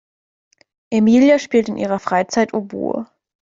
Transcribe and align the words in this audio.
Emilia 0.89 1.37
spielt 1.37 1.69
in 1.69 1.77
ihrer 1.77 1.99
Freizeit 1.99 2.55
Oboe. 2.55 3.05